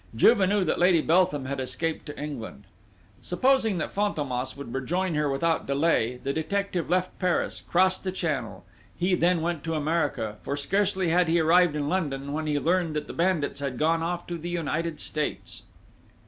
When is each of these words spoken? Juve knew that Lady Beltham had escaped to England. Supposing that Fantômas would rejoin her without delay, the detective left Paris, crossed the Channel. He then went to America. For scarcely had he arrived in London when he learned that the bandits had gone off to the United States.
Juve 0.15 0.49
knew 0.49 0.63
that 0.63 0.79
Lady 0.79 0.99
Beltham 0.99 1.45
had 1.45 1.59
escaped 1.59 2.07
to 2.07 2.19
England. 2.19 2.63
Supposing 3.21 3.77
that 3.77 3.93
Fantômas 3.93 4.57
would 4.57 4.73
rejoin 4.73 5.13
her 5.13 5.29
without 5.29 5.67
delay, 5.67 6.19
the 6.23 6.33
detective 6.33 6.89
left 6.89 7.19
Paris, 7.19 7.61
crossed 7.69 8.03
the 8.03 8.11
Channel. 8.11 8.65
He 8.97 9.13
then 9.13 9.41
went 9.43 9.63
to 9.65 9.75
America. 9.75 10.37
For 10.41 10.57
scarcely 10.57 11.09
had 11.09 11.27
he 11.27 11.39
arrived 11.39 11.75
in 11.75 11.87
London 11.87 12.33
when 12.33 12.47
he 12.47 12.57
learned 12.57 12.95
that 12.95 13.05
the 13.05 13.13
bandits 13.13 13.59
had 13.59 13.77
gone 13.77 14.01
off 14.01 14.25
to 14.25 14.39
the 14.39 14.49
United 14.49 14.99
States. 14.99 15.61